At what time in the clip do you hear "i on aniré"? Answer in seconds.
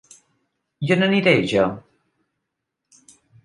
0.87-1.35